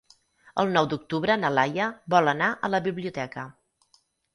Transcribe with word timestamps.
El 0.63 0.71
nou 0.77 0.87
d'octubre 0.93 1.37
na 1.43 1.53
Laia 1.57 1.91
vol 2.17 2.35
anar 2.37 2.51
a 2.71 2.75
la 2.77 2.85
biblioteca. 2.91 3.51